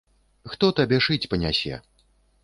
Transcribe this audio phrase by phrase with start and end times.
[0.53, 1.75] Хто табе шыць панясе?